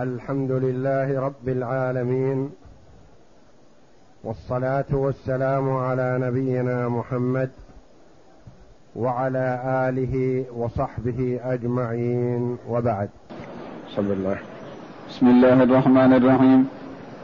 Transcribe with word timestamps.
الحمد 0.00 0.50
لله 0.50 1.20
رب 1.20 1.48
العالمين 1.48 2.50
والصلاة 4.24 4.84
والسلام 4.92 5.70
على 5.76 6.18
نبينا 6.20 6.88
محمد 6.88 7.50
وعلى 8.96 9.60
آله 9.88 10.44
وصحبه 10.56 11.40
أجمعين 11.44 12.56
وبعد. 12.68 13.08
بسم 13.88 14.12
الله 14.12 14.36
بسم 15.08 15.26
الله 15.26 15.62
الرحمن 15.62 16.12
الرحيم. 16.12 16.68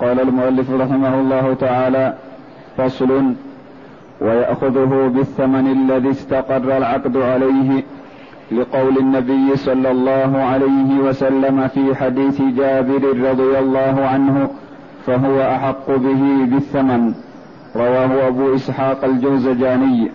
قال 0.01 0.21
المؤلف 0.21 0.71
رحمه 0.71 1.21
الله 1.21 1.55
تعالى 1.55 2.15
فصل 2.77 3.35
ويأخذه 4.21 5.13
بالثمن 5.15 5.67
الذي 5.73 6.11
استقر 6.11 6.77
العقد 6.77 7.17
عليه. 7.17 7.85
لقول 8.53 8.99
النبي 8.99 9.57
صلى 9.57 9.91
الله 9.91 10.43
عليه 10.43 11.01
وسلم 11.09 11.69
في 11.69 11.97
حديث 11.97 12.43
جابر 12.43 13.31
رضي 13.31 13.59
الله 13.59 14.07
عنه 14.13 14.51
فهو 15.07 15.41
أحق 15.41 15.91
به 15.91 16.47
بالثمن. 16.51 17.15
رواه 17.77 18.29
أبو 18.29 18.55
إسحاق 18.55 19.05
الجوزجاني. 19.05 20.11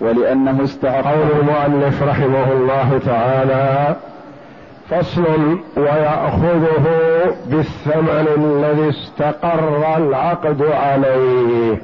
ولأنه 0.00 0.64
استحق 0.64 1.04
قول 1.04 1.28
المؤلف 1.40 2.02
رحمه 2.02 2.52
الله 2.52 3.00
تعالى 3.06 3.96
فصل 4.90 5.58
ويأخذه 5.76 6.86
بالثمن 7.46 8.26
الذي 8.36 8.88
استقر 8.88 9.96
العقد 9.96 10.62
عليه. 10.62 11.82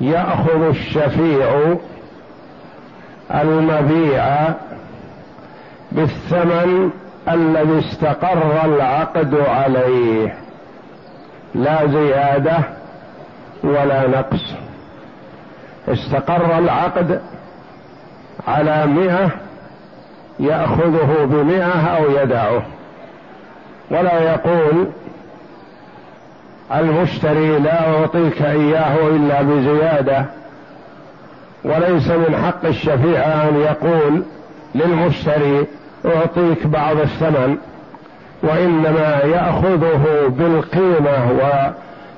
يأخذ 0.00 0.62
الشفيع 0.62 1.76
المبيع 3.34 4.48
بالثمن 5.92 6.90
الذي 7.28 7.78
استقر 7.78 8.64
العقد 8.64 9.34
عليه. 9.34 10.34
لا 11.54 11.86
زيادة 11.86 12.58
ولا 13.64 14.08
نقص. 14.08 14.54
استقر 15.88 16.58
العقد 16.58 17.20
على 18.48 18.86
مئة 18.86 19.30
يأخذه 20.40 21.24
بمئة 21.24 21.96
أو 21.96 22.10
يدعه. 22.10 22.62
ولا 23.90 24.32
يقول 24.32 24.88
المشتري 26.74 27.58
لا 27.58 28.00
أعطيك 28.00 28.42
إياه 28.42 29.08
إلا 29.08 29.42
بزيادة. 29.42 30.24
وليس 31.64 32.08
من 32.08 32.36
حق 32.44 32.64
الشفيع 32.64 33.20
أن 33.48 33.56
يقول 33.56 34.22
للمشتري 34.74 35.66
أعطيك 36.06 36.66
بعض 36.66 36.96
الثمن 36.96 37.56
وإنما 38.42 39.20
يأخذه 39.24 40.04
بالقيمة 40.28 41.32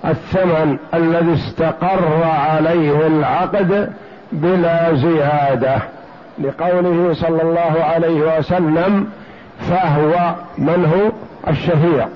والثمن 0.05 0.79
الذي 0.95 1.35
استقر 1.35 2.23
عليه 2.25 3.07
العقد 3.07 3.93
بلا 4.33 4.95
زيادة. 4.95 5.79
لقوله 6.39 7.15
صلى 7.15 7.43
الله 7.43 7.85
عليه 7.85 8.39
وسلم 8.39 9.07
فهو 9.71 10.35
من 10.59 10.85
هو؟ 10.85 11.11
الشفيع. 11.51 12.07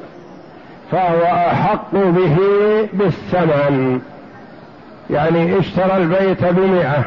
فهو 0.93 1.25
أحق 1.25 1.93
به 1.93 2.37
بالثمن. 2.93 4.01
يعني 5.11 5.59
اشترى 5.59 5.97
البيت 5.97 6.45
بمئة 6.45 7.05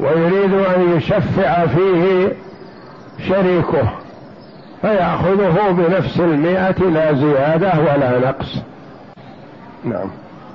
ويريد 0.00 0.54
أن 0.54 0.96
يشفع 0.96 1.66
فيه 1.66 2.32
شريكه 3.28 3.90
فيأخذه 4.82 5.70
بنفس 5.70 6.20
المئة 6.20 6.80
لا 6.80 7.12
زيادة 7.12 7.72
ولا 7.80 8.18
نقص. 8.18 8.56
نعم. 9.84 10.10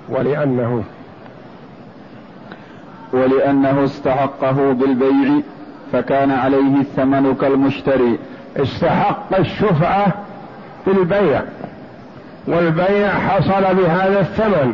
ولأنه 0.10 0.84
ولأنه 3.14 3.84
استحقه 3.84 4.72
بالبيع 4.72 5.42
فكان 5.94 6.32
عليه 6.32 6.82
الثمن 6.82 7.36
كالمشتري. 7.42 8.20
استحق 8.58 9.38
الشفعة 9.40 10.08
بالبيع 10.88 11.42
والبيع 12.48 13.10
حصل 13.10 13.76
بهذا 13.76 14.20
الثمن. 14.20 14.74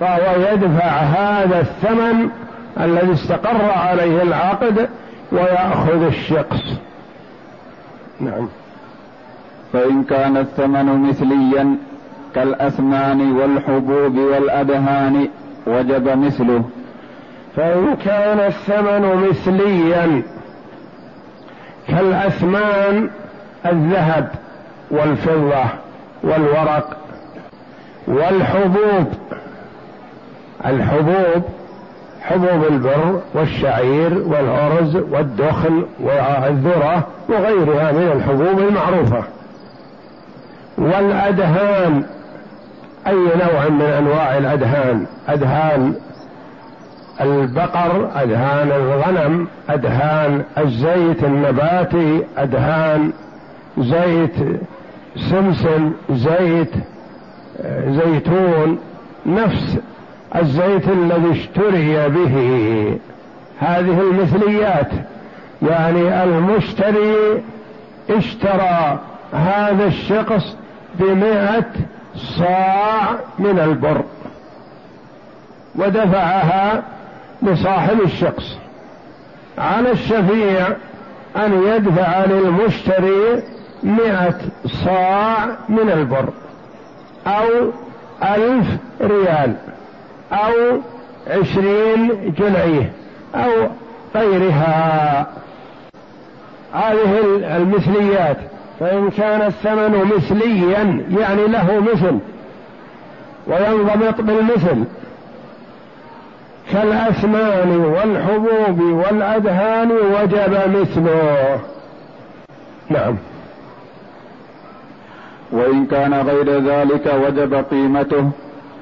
فهو 0.00 0.52
يدفع 0.52 0.90
هذا 0.90 1.60
الثمن 1.60 2.30
الذي 2.80 3.12
استقر 3.12 3.70
عليه 3.70 4.22
العقد 4.22 4.88
ويأخذ 5.32 6.02
الشقص. 6.02 6.62
نعم. 8.20 8.48
فإن 9.72 10.04
كان 10.04 10.36
الثمن 10.36 11.08
مثليا 11.08 11.76
كالأثمان 12.34 13.32
والحبوب 13.32 14.18
والأدهان 14.18 15.28
وجب 15.66 16.08
مثله. 16.08 16.64
فإن 17.56 17.96
كان 17.96 18.40
الثمن 18.40 19.28
مثليا 19.28 20.22
كالأثمان 21.88 23.10
الذهب 23.66 24.28
والفضة 24.90 25.64
والورق 26.22 26.96
والحبوب 28.08 29.06
الحبوب 30.66 31.42
حبوب 32.22 32.64
البر 32.70 33.20
والشعير 33.34 34.22
والأرز 34.26 34.96
والدخن 34.96 35.84
والذرة 36.00 37.06
وغيرها 37.28 37.92
من 37.92 38.12
الحبوب 38.12 38.58
المعروفة. 38.58 39.24
والأدهان 40.78 42.04
أي 43.06 43.14
نوع 43.14 43.68
من 43.68 43.82
أنواع 43.82 44.38
الأدهان؟ 44.38 45.06
أدهان 45.28 45.94
البقر 47.20 48.10
أدهان 48.14 48.72
الغنم 48.72 49.48
أدهان 49.70 50.42
الزيت 50.58 51.24
النباتي 51.24 52.22
أدهان 52.38 53.12
زيت 53.78 54.36
سمسم 55.30 55.92
زيت 56.10 56.72
زيتون 57.86 58.78
نفس 59.26 59.78
الزيت 60.36 60.88
الذي 60.88 61.30
اشتري 61.30 62.08
به. 62.08 62.98
هذه 63.58 64.00
المثليات 64.00 64.90
يعني 65.62 66.24
المشتري 66.24 67.42
اشترى 68.10 68.98
هذا 69.32 69.86
الشخص 69.86 70.56
بمئة 70.94 71.64
صاع 72.14 73.18
من 73.38 73.58
البر 73.58 74.02
ودفعها 75.76 76.82
لصاحب 77.42 78.00
الشخص. 78.00 78.58
على 79.58 79.90
الشفيع 79.90 80.66
أن 81.36 81.62
يدفع 81.62 82.24
للمشتري 82.24 83.42
مئة 83.82 84.38
صاع 84.84 85.46
من 85.68 85.90
البر 85.90 86.28
أو 87.26 87.70
ألف 88.22 88.66
ريال. 89.00 89.54
أو 90.32 90.80
عشرين 91.26 92.34
جنيه 92.38 92.92
أو 93.34 93.50
غيرها. 94.16 95.26
هذه 96.74 97.20
المثليات 97.56 98.36
فإن 98.80 99.10
كان 99.10 99.42
الثمن 99.42 100.12
مثليا 100.16 101.04
يعني 101.20 101.46
له 101.46 101.80
مثل 101.80 102.18
وينضبط 103.46 104.20
بالمثل. 104.20 104.84
كالأثمان 106.72 107.76
والحبوب 107.76 108.80
والأدهان 108.80 109.90
وجب 109.92 110.76
مثله. 110.76 111.60
نعم. 112.88 113.16
وإن 115.52 115.86
كان 115.86 116.14
غير 116.14 116.62
ذلك 116.62 117.14
وجب 117.26 117.54
قيمته. 117.54 118.30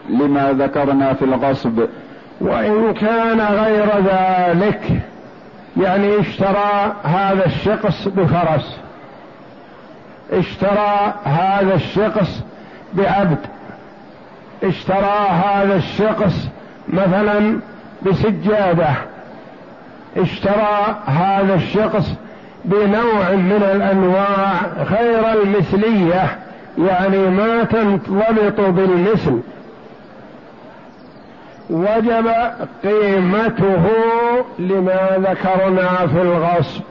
لما 0.08 0.52
ذكرنا 0.52 1.14
في 1.14 1.25
الغصب. 1.25 1.87
وإن 2.40 2.94
كان 2.94 3.40
غير 3.40 3.88
ذلك 3.99 5.02
يعني 5.76 6.20
اشترى 6.20 6.94
هذا 7.05 7.46
الشخص 7.46 8.08
بفرس. 8.08 8.76
اشترى 10.32 11.14
هذا 11.25 11.75
الشخص 11.75 12.43
بعبد. 12.94 13.38
اشترى 14.64 15.28
هذا 15.28 15.76
الشخص 15.76 16.49
مثلا 16.88 17.58
بسجادة. 18.02 18.88
اشترى 20.16 20.96
هذا 21.06 21.55
الشخص 21.55 22.14
بنوع 22.64 23.31
من 23.31 23.62
الأنواع 23.72 24.60
غير 24.90 25.43
المثلية 25.43 26.38
يعني 26.78 27.19
ما 27.19 27.64
تنضبط 27.64 28.60
بالمثل. 28.60 29.40
وجب 31.70 32.29
قيمته 32.82 33.85
لما 34.59 35.09
ذكرنا 35.19 36.06
في 36.06 36.23
الغصب. 36.23 36.82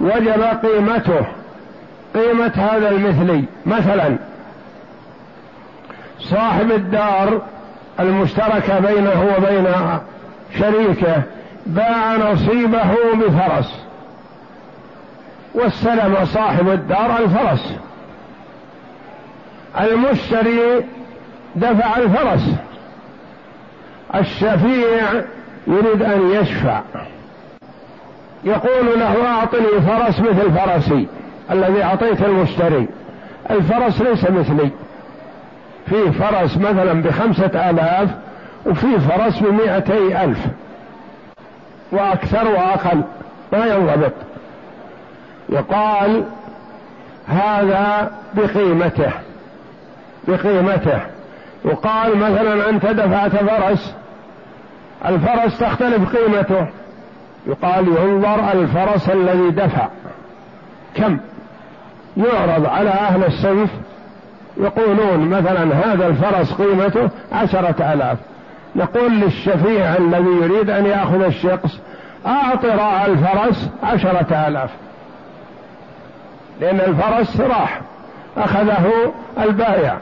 وجب 0.00 0.42
قيمته 0.62 1.26
قيمة 2.14 2.52
هذا 2.56 2.88
المثلي. 2.88 3.44
مثلا 3.66 4.16
صاحب 6.18 6.70
الدار 6.70 7.42
المشتركة 8.00 8.78
بينه 8.78 9.34
وبين 9.36 9.66
شريكه 10.58 11.22
باع 11.66 12.16
نصيبه 12.16 12.94
بفرس 13.14 13.80
واستلم 15.54 16.24
صاحب 16.24 16.68
الدار 16.68 17.18
الفرس. 17.18 17.74
المشتري 19.80 20.84
دفع 21.56 21.96
الفرس. 21.96 22.65
الشفيع 24.14 25.22
يريد 25.66 26.02
أن 26.02 26.30
يشفع. 26.30 26.80
يقول 28.44 29.00
له 29.00 29.26
أعطني 29.26 29.80
فرس 29.86 30.20
مثل 30.20 30.52
فرسي 30.52 31.06
الذي 31.50 31.84
أعطيت 31.84 32.22
المشتري. 32.22 32.88
الفرس 33.50 34.02
ليس 34.02 34.30
مثلي. 34.30 34.70
في 35.86 36.12
فرس 36.12 36.56
مثلا 36.56 37.02
بخمسة 37.02 37.70
آلاف 37.70 38.08
وفي 38.66 39.00
فرس 39.00 39.38
بمائتي 39.38 40.24
ألف. 40.24 40.38
وأكثر 41.92 42.48
وأقل. 42.48 43.02
ما 43.52 43.66
ينضبط. 43.66 44.12
يقال 45.48 46.24
هذا 47.28 48.10
بقيمته. 48.34 49.10
بقيمته. 50.28 51.00
يقال 51.64 52.16
مثلا 52.16 52.70
أنت 52.70 52.86
دفعت 52.86 53.36
فرس 53.36 53.94
الفرس 55.06 55.58
تختلف 55.58 56.16
قيمته. 56.16 56.66
يقال 57.46 57.88
ينظر 57.88 58.52
الفرس 58.52 59.10
الذي 59.10 59.50
دفع. 59.50 59.88
كم؟ 60.94 61.18
يعرض 62.16 62.66
على 62.66 62.90
أهل 62.90 63.24
الصنف 63.24 63.70
يقولون 64.56 65.28
مثلا 65.28 65.74
هذا 65.74 66.06
الفرس 66.06 66.52
قيمته 66.52 67.10
عشرة 67.32 67.92
آلاف. 67.92 68.18
نقول 68.76 69.12
للشفيع 69.20 69.96
الذي 69.96 70.30
يريد 70.42 70.70
أن 70.70 70.86
يأخذ 70.86 71.22
الشخص 71.22 71.80
أعط 72.26 72.64
راعى 72.64 73.06
الفرس 73.06 73.70
عشرة 73.82 74.46
آلاف. 74.48 74.70
لأن 76.60 76.80
الفرس 76.80 77.40
راح 77.40 77.80
أخذه 78.36 79.12
البائع. 79.38 79.98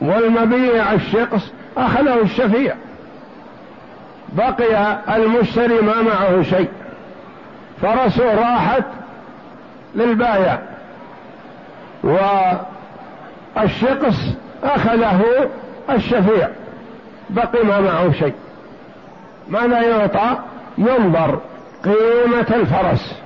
والمبيع 0.00 0.92
الشقص 0.92 1.52
أخذه 1.76 2.22
الشفيع. 2.22 2.74
بقي 4.32 4.98
المشتري 5.16 5.80
ما 5.80 6.02
معه 6.02 6.42
شيء. 6.42 6.68
فرسه 7.82 8.34
راحت 8.34 8.84
للبائع. 9.94 10.62
والشقص 13.56 14.16
أخذه 14.64 15.24
الشفيع. 15.90 16.48
بقي 17.30 17.64
ما 17.64 17.80
معه 17.80 18.12
شيء. 18.12 18.34
ماذا 19.48 19.80
يعطى؟ 19.80 20.38
ينظر. 20.78 21.40
قيمة 21.84 22.46
الفرس. 22.50 23.18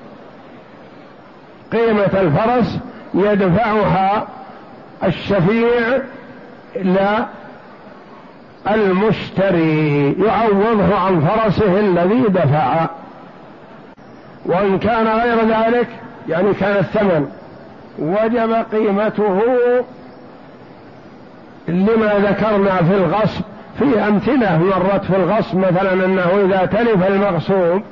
قيمة 1.73 2.21
الفرس 2.21 2.79
يدفعها 3.15 4.27
الشفيع 5.05 5.99
إلى 6.77 7.27
المشتري 8.71 10.13
يعوضه 10.13 10.97
عن 10.97 11.21
فرسه 11.21 11.81
الذي 11.81 12.23
دفع. 12.23 12.87
وإن 14.47 14.79
كان 14.79 15.07
غير 15.07 15.37
ذلك 15.49 15.89
يعني 16.29 16.55
كان 16.55 16.77
الثمن 16.77 17.29
وجب 17.99 18.53
قيمته 18.73 19.41
لما 21.69 22.15
ذكرنا 22.19 22.77
في 22.77 22.95
الغصب 22.95 23.43
في 23.79 23.99
أمثلة 24.09 24.59
مرت 24.59 25.05
في 25.05 25.17
الغصب 25.17 25.59
مثلا 25.59 25.93
أنه 25.93 26.45
إذا 26.45 26.67
تلف 26.67 27.07
المغصوب 27.09 27.83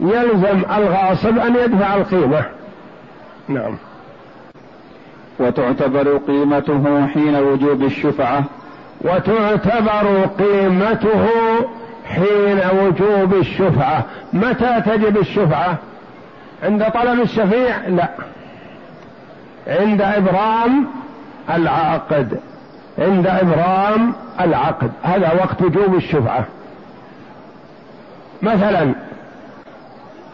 يلزم 0.00 0.62
الغاصب 0.76 1.38
أن 1.38 1.56
يدفع 1.56 1.94
القيمة. 1.94 2.44
نعم. 3.48 3.76
وتعتبر 5.38 6.16
قيمته 6.16 7.06
حين 7.06 7.36
وجوب 7.36 7.82
الشفعة. 7.82 8.44
وتعتبر 9.00 10.26
قيمته 10.38 11.26
حين 12.06 12.60
وجوب 12.78 13.34
الشفعة. 13.34 14.04
متى 14.32 14.80
تجب 14.86 15.18
الشفعة؟ 15.18 15.78
عند 16.62 16.84
طلب 16.84 17.20
الشفيع؟ 17.20 17.88
لا. 17.88 18.08
عند 19.66 20.02
إبرام 20.02 20.86
العقد. 21.50 22.40
عند 22.98 23.26
إبرام 23.26 24.14
العقد. 24.40 24.90
هذا 25.02 25.32
وقت 25.34 25.62
وجوب 25.62 25.94
الشفعة. 25.94 26.44
مثلا 28.42 28.94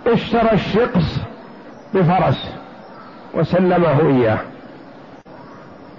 اشترى 0.07 0.53
الشقص 0.53 1.19
بفرس 1.95 2.55
وسلمه 3.35 4.01
إياه. 4.01 4.39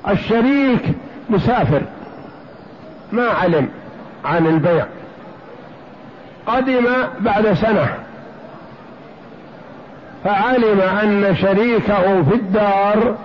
الشريك 0.10 0.82
مسافر. 1.30 1.82
ما 3.12 3.28
علم 3.28 3.70
عن 4.26 4.48
البيع. 4.48 4.86
قدم 6.48 6.86
بعد 7.20 7.54
سنة. 7.54 7.94
فعلم 10.24 10.82
أن 10.82 11.36
شريكه 11.36 12.24
في 12.24 12.36
الدار 12.36 13.16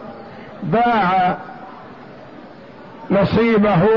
باع 0.63 1.37
نصيبه 3.11 3.89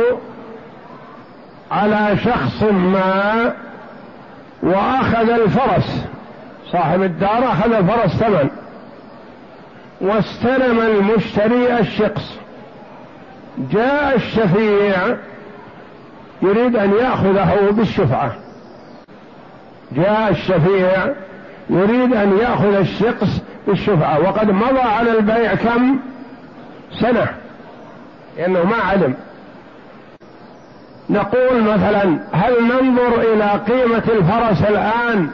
على 1.72 2.18
شخص 2.18 2.64
ما 2.64 3.54
وأخذ 4.64 5.30
الفرس. 5.30 6.06
صاحب 6.72 7.04
الدار 7.04 7.52
أخذ 7.52 7.74
الفرس 7.74 8.12
ثمن. 8.12 8.50
واستلم 10.02 10.80
المشتري 10.80 11.80
الشقص. 11.80 12.40
جاء 13.60 14.16
الشفيع 14.16 15.18
يريد 16.42 16.76
أن 16.76 16.94
يأخذه 16.94 17.72
بالشفعة. 17.72 18.32
جاء 19.92 20.30
الشفيع 20.30 21.14
يريد 21.70 22.14
أن 22.14 22.38
يأخذ 22.38 22.74
الشقص 22.74 23.42
بالشفعة. 23.68 24.20
وقد 24.20 24.52
مضى 24.52 24.80
على 24.80 25.12
البيع 25.12 25.56
كم 25.56 26.00
سنة 27.00 27.28
لأنه 28.38 28.64
ما 28.64 28.76
علم. 28.76 29.14
نقول 31.10 31.62
مثلا 31.64 32.20
هل 32.32 32.54
ننظر 32.64 33.22
إلى 33.22 33.62
قيمة 33.68 34.04
الفرس 34.10 34.64
الآن 34.70 35.30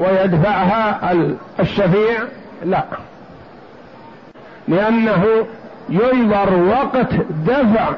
ويدفعها 0.00 1.12
الشفيع؟ 1.60 2.18
لا. 2.64 2.84
لأنه 4.68 5.46
ينظر 5.88 6.54
وقت 6.54 7.14
دفع 7.46 7.90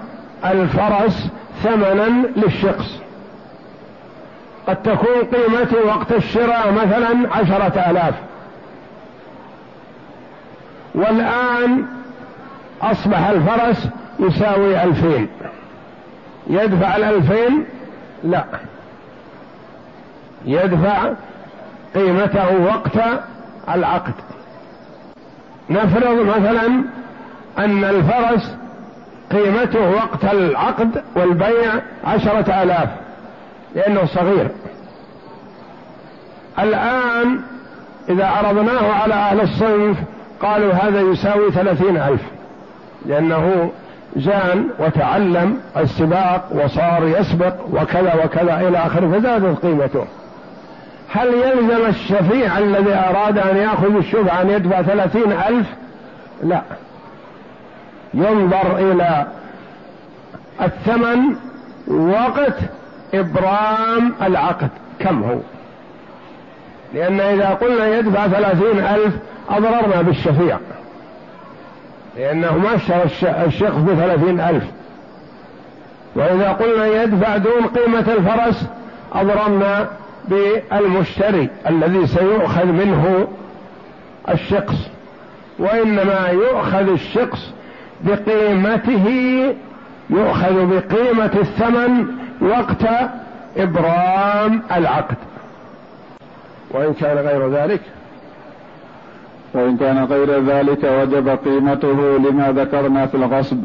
الفرس 0.45 1.28
ثمنا 1.62 2.26
للشخص. 2.37 3.00
قد 4.69 4.83
تكون 4.83 5.23
قيمته 5.35 5.87
وقت 5.87 6.12
الشراء 6.12 6.73
مثلا 6.73 7.37
عشرة 7.37 7.90
آلاف. 7.90 8.14
والآن 10.95 11.87
أصبح 12.83 13.26
الفرس 13.28 13.88
يساوي 14.21 14.83
ألفين. 14.83 15.28
يدفع 16.47 16.97
الألفين؟ 16.97 17.64
لا. 18.25 18.45
يدفع 20.45 21.12
قيمته 21.95 22.59
وقت 22.61 23.21
العقد. 23.69 24.14
نفرض 25.71 26.37
مثلا 26.37 26.83
أن 27.58 27.84
الفرس 27.84 28.56
قيمته 29.32 29.90
وقت 29.90 30.25
العقد 30.25 31.02
والبيع 31.16 31.72
عشرة 32.04 32.62
آلاف 32.62 32.88
لأنه 33.75 34.04
صغير. 34.04 34.48
الآن 36.58 37.40
إذا 38.08 38.26
عرضناه 38.26 38.92
على 38.92 39.14
أهل 39.14 39.40
الصنف 39.40 39.96
قالوا 40.42 40.72
هذا 40.72 41.00
يساوي 41.00 41.50
ثلاثين 41.50 41.96
ألف 41.96 42.22
لأنه 43.06 43.70
زان 44.16 44.68
وتعلم 44.78 45.60
السباق 45.76 46.48
وصار 46.52 47.06
يسبق 47.06 47.54
وكذا 47.72 48.25
وكذا 48.25 48.68
إلى 48.68 48.78
آخره 48.78 49.18
فزادت 49.18 49.66
قيمته. 49.66 50.04
هل 51.12 51.34
يلزم 51.34 51.86
الشفيع 51.86 52.58
الذي 52.58 52.94
أراد 52.94 53.38
أن 53.38 53.56
يأخذ 53.56 53.96
الشبهة 53.96 54.42
أن 54.42 54.50
يدفع 54.50 54.82
ثلاثين 54.82 55.32
ألف؟ 55.32 55.66
لا. 56.42 56.62
ينظر 58.16 58.78
إلى 58.78 59.26
الثمن 60.62 61.18
وقت 61.88 62.58
إبرام 63.14 64.14
العقد. 64.23 64.68
كم 64.99 65.23
هو؟ 65.23 65.38
لأن 66.94 67.20
إذا 67.20 67.49
قلنا 67.49 67.99
يدفع 67.99 68.28
ثلاثين 68.28 68.78
ألف 68.78 69.14
أضررنا 69.50 70.02
بالشفيع. 70.02 70.58
لأنه 72.16 72.58
ما 72.58 72.75
اشترى 72.75 73.02
الشخص 73.46 73.78
بثلاثين 73.78 74.40
ألف. 74.40 74.64
وإذا 76.16 76.52
قلنا 76.52 77.02
يدفع 77.02 77.37
دون 77.37 77.66
قيمة 77.66 78.12
الفرس 78.12 78.66
أضرمنا 79.12 79.88
بالمشتري 80.28 81.49
الذي 81.68 82.06
سيؤخذ 82.06 82.66
منه 82.66 83.28
الشخص 84.28 84.76
وإنما 85.58 86.28
يؤخذ 86.28 86.88
الشخص 86.88 87.52
بقيمته 88.00 89.07
يؤخذ 90.11 90.67
بقيمة 90.67 91.31
الثمن 91.35 92.07
وقت 92.41 93.11
إبرام 93.57 94.62
العقد. 94.76 95.17
وإن 96.71 96.95
كان 96.95 97.19
غير 97.19 97.50
ذلك 97.50 97.81
وإن 99.55 99.76
كان 99.76 100.05
غير 100.05 100.45
ذلك 100.45 100.85
وجب 100.85 101.29
قيمته 101.29 102.19
لما 102.19 102.53
ذكرنا 102.53 103.07
في 103.07 103.15
الغصب 103.15 103.65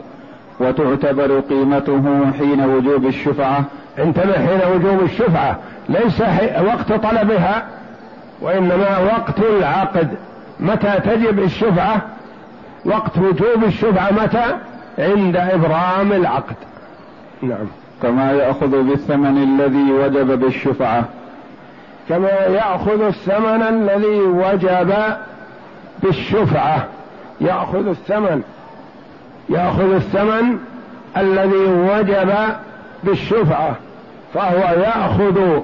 وتعتبر 0.60 1.40
قيمته 1.40 2.32
حين 2.40 2.62
وجوب 2.62 3.06
الشفعة. 3.06 3.64
انتبه 4.00 4.34
حين 4.34 4.72
وجوب 4.76 5.04
الشفعة. 5.04 5.58
ليس 5.90 6.22
وقت 6.66 6.94
طلبها 6.94 7.66
وإنما 8.42 8.98
وقت 8.98 9.40
العقد. 9.40 10.08
متى 10.60 11.00
تجب 11.04 11.40
الشفعة؟ 11.40 12.02
وقت 12.86 13.18
وجوب 13.18 13.64
الشفعة 13.64 14.12
متى؟ 14.12 14.58
عند 15.00 15.36
إبرام 15.36 16.12
العقد. 16.12 16.56
نعم. 17.42 17.68
كما 18.02 18.32
يأخذ 18.32 18.84
بالثمن 18.84 19.44
الذي 19.44 19.92
وجب 19.92 20.40
بالشفعة. 20.40 21.04
كما 22.10 22.30
يأخذ 22.30 23.02
الثمن 23.02 23.62
الذي 23.62 24.20
وجب 24.20 24.94
بالشفعة. 26.04 26.88
يأخذ 27.42 27.88
الثمن. 27.88 28.42
يأخذ 29.50 29.94
الثمن 29.94 30.58
الذي 31.18 31.66
وجب 31.66 32.34
بالشفعة. 33.04 33.76
فهو 34.34 34.82
يأخذ 34.82 35.60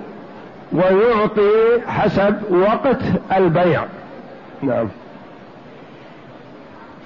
ويعطي 0.72 1.82
حسب 1.88 2.36
وقت 2.52 3.00
البيع. 3.38 3.84
نعم. 4.62 4.88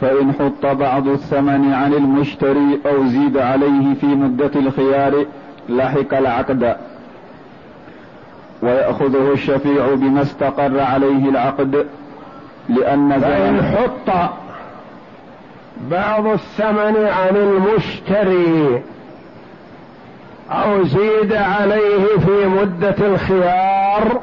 فإن 0.02 0.34
حط 0.34 0.66
بعض 0.66 1.08
الثمن 1.08 1.74
عن 1.74 1.94
المشتري 1.94 2.80
أو 2.86 3.06
زيد 3.06 3.38
عليه 3.38 3.94
في 3.94 4.06
مدة 4.06 4.52
الخيار 4.56 5.26
لحق 5.70 6.14
العقد. 6.14 6.76
ويأخذه 8.62 9.32
الشفيع 9.34 9.94
بما 9.96 10.22
استقر 10.22 10.80
عليه 10.80 11.30
العقد 11.30 11.88
لأن 12.70 13.20
فإن 13.20 13.62
حط 13.62 14.32
بعض 15.92 16.28
الثمن 16.28 17.06
عن 17.06 17.36
المشتري 17.36 18.82
أو 20.52 20.84
زيد 20.84 21.34
عليه 21.34 22.18
في 22.26 22.46
مدة 22.46 22.96
الخيار 23.00 24.22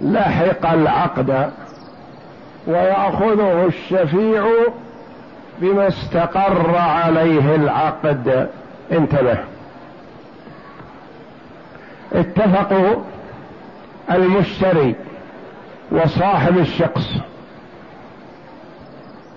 لحق 0.00 0.72
العقد. 0.72 1.50
ويأخذه 2.66 3.66
الشفيع 3.66 4.46
بما 5.58 5.88
استقر 5.88 6.76
عليه 6.76 7.54
العقد. 7.54 8.48
انتبه. 8.92 9.38
اتفقوا 12.12 13.02
المشتري 14.10 14.94
وصاحب 15.90 16.58
الشخص 16.58 17.06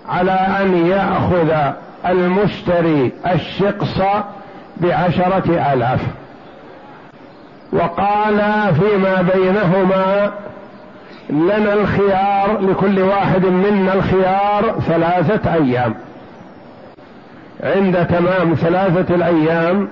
على 0.10 0.32
أن 0.32 0.88
يأخذ 0.88 1.74
المشتري 2.05 3.12
الشقص 3.34 4.01
بعشرة 4.77 5.74
آلاف. 5.74 6.01
وقال 7.72 8.41
فيما 8.75 9.22
بينهما 9.22 10.32
لنا 11.29 11.74
الخيار 11.74 12.60
لكل 12.62 13.00
واحد 13.00 13.46
منا 13.46 13.94
الخيار 13.94 14.79
ثلاثة 14.88 15.53
أيام. 15.53 15.96
عند 17.63 18.05
تمام 18.08 18.53
ثلاثة 18.53 19.15
الأيام 19.15 19.88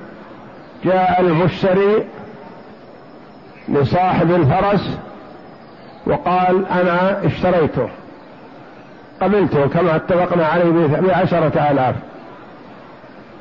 جاء 0.86 1.22
المشتري 1.22 2.06
لصاحب 3.70 4.32
الفرس 4.32 4.98
وقال 6.08 6.66
أنا 6.68 7.25
اشتريته. 7.25 7.90
قبلته 9.22 9.68
كما 9.68 9.96
اتفقنا 9.96 10.46
عليه 10.46 10.88
بعشرة 11.02 11.72
آلاف. 11.72 11.96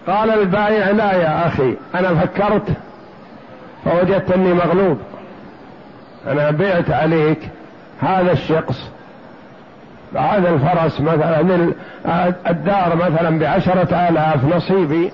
قال 0.07 0.31
البائع 0.31 0.91
لا 0.91 1.13
يا 1.13 1.47
أخي 1.47 1.77
أنا 1.95 2.15
فكرت 2.15 2.69
فوجدت 3.85 4.31
أني 4.31 4.53
مغلوب. 4.53 4.99
أنا 6.27 6.51
بعت 6.51 6.91
عليك. 6.91 7.49
هذا 8.03 8.33
الشخص 8.33 8.91
هذا 10.17 10.51
الفرس 10.51 11.01
مثلا 11.01 11.73
الدار 12.51 12.97
مثلا 12.97 13.39
بعشرة 13.39 14.09
آلاف 14.09 14.57
نصيبي 14.57 15.13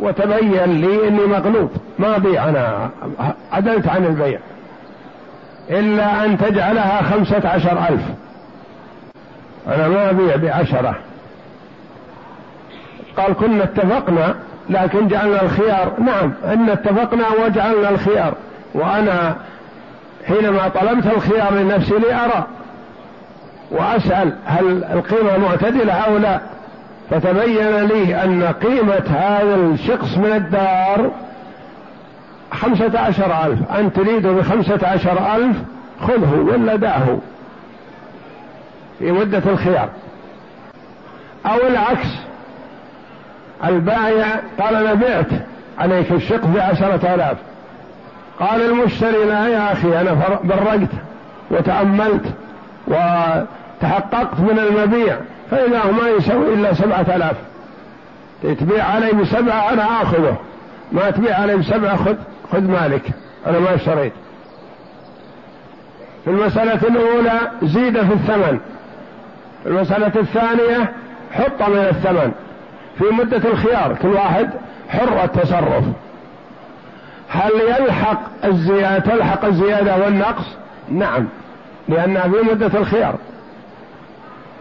وتبين 0.00 0.80
لي 0.80 1.08
إني 1.08 1.26
مغلوب 1.26 1.70
ما 1.98 2.18
بيع 2.18 2.48
أنا 2.48 2.90
عدلت 3.52 3.88
عن 3.88 4.04
البيع. 4.04 4.38
إلا 5.70 6.24
أن 6.24 6.38
تجعلها 6.38 7.02
خمسة 7.02 7.48
عشر 7.48 7.78
ألف. 7.88 8.02
أنا 9.66 9.88
ما 9.88 10.10
أبيع 10.10 10.36
بعشرة. 10.36 10.96
قال 13.16 13.34
كنا 13.34 13.64
اتفقنا 13.64 14.34
لكن 14.70 15.08
جعلنا 15.08 15.42
الخيار. 15.42 15.92
نعم 16.00 16.32
إن 16.44 16.70
اتفقنا 16.70 17.24
وجعلنا 17.44 17.88
الخيار. 17.90 18.34
وأنا 18.74 19.36
حينما 20.28 20.68
طلبت 20.68 21.06
الخيار 21.06 21.54
لنفسي 21.54 21.94
لأرى 21.94 22.46
وأسأل 23.70 24.36
هل 24.46 24.84
القيمة 24.84 25.38
معتدلة 25.38 25.92
أو 25.92 26.16
لا 26.16 26.40
فتبين 27.10 27.76
لي 27.76 28.24
أن 28.24 28.42
قيمة 28.44 29.02
هذا 29.08 29.54
الشخص 29.54 30.16
من 30.16 30.32
الدار 30.32 31.10
خمسة 32.52 33.00
عشر 33.00 33.46
ألف. 33.46 33.70
أن 33.70 33.92
تريد 33.92 34.26
بخمسة 34.26 34.78
عشر 34.82 35.36
ألف 35.36 35.56
خذه 36.00 36.46
ولا 36.52 36.76
دعه 36.76 37.18
في 38.98 39.12
مدة 39.12 39.42
الخيار. 39.46 39.88
أو 41.46 41.56
العكس 41.68 42.08
البائع 43.64 44.40
قال 44.60 44.74
أنا 44.74 44.94
بعت 44.94 45.26
عليك 45.78 46.12
الشق 46.12 46.46
بعشرة 46.46 47.14
آلاف. 47.14 47.36
قال 48.40 48.60
المشتري 48.60 49.24
لا 49.24 49.48
يا 49.48 49.72
أخي 49.72 50.00
أنا 50.00 50.38
برقت 50.44 50.88
وتأملت 51.50 52.24
وتحققت 52.86 54.40
من 54.40 54.58
المبيع 54.58 55.16
فإذا 55.50 55.80
هو 55.80 55.92
ما 55.92 56.08
يسوي 56.08 56.54
إلا 56.54 56.74
سبعة 56.74 57.16
آلاف. 57.16 57.36
تبيع 58.42 58.84
علي 58.84 59.12
بسبعة 59.12 59.72
أنا 59.72 60.02
آخذه. 60.02 60.36
ما 60.92 61.10
تبيع 61.10 61.40
علي 61.40 61.56
بسبعة 61.56 61.96
خذ 61.96 62.16
خذ 62.52 62.60
مالك. 62.60 63.02
أنا 63.46 63.58
ما 63.58 63.74
اشتريت. 63.74 64.12
في 66.24 66.30
المسألة 66.30 66.88
الأولى 66.88 67.40
زيد 67.62 68.02
في 68.02 68.12
الثمن. 68.12 68.60
في 69.62 69.68
المسألة 69.68 70.12
الثانية 70.16 70.92
حط 71.32 71.68
من 71.68 71.78
الثمن. 71.78 72.32
في 72.98 73.04
مدة 73.04 73.50
الخيار 73.50 73.96
كل 74.02 74.08
واحد 74.08 74.50
حر 74.88 75.24
التصرف. 75.24 75.84
هل 77.34 77.50
يلحق 77.80 78.20
الزيادة 78.44 78.98
تلحق 78.98 79.44
الزيادة 79.44 79.96
والنقص؟ 80.04 80.56
نعم. 80.88 81.26
لأنها 81.88 82.22
في 82.22 82.36
مدة 82.52 82.78
الخيار. 82.78 83.14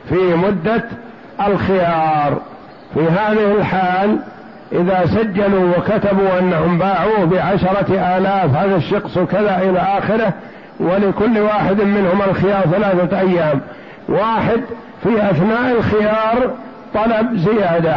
في 0.09 0.35
مدة 0.35 0.83
الخيار. 1.47 2.37
في 2.93 2.99
هذه 2.99 3.51
الحال 3.59 4.19
إذا 4.71 5.05
سجلوا 5.05 5.77
وكتبوا 5.77 6.39
أنهم 6.39 6.77
باعوه 6.77 7.25
بعشرة 7.25 8.17
آلاف 8.17 8.55
هذا 8.55 8.75
الشخص 8.75 9.19
كذا 9.19 9.61
إلى 9.61 9.79
آخره 9.79 10.33
ولكل 10.79 11.39
واحد 11.39 11.81
منهم 11.81 12.21
الخيار 12.21 12.61
ثلاثة 12.61 13.19
أيام. 13.19 13.61
واحد 14.09 14.61
في 15.03 15.29
أثناء 15.29 15.77
الخيار 15.77 16.51
طلب 16.93 17.37
زيادة. 17.37 17.95